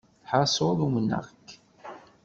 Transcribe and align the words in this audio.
Lḥaṣul, 0.23 0.79
umneɣ-k. 0.87 1.47